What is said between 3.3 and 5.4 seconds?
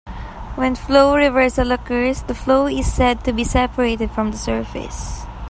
be separated from the surface.